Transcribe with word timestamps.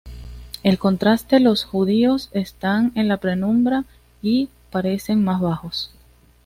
En 0.63 0.77
contraste, 0.77 1.39
los 1.39 1.63
judíos 1.63 2.29
están 2.31 2.91
en 2.95 3.07
la 3.07 3.17
penumbra 3.17 3.85
y 4.23 4.49
parecen 4.71 5.23
más 5.23 5.39
bajos. 5.39 5.91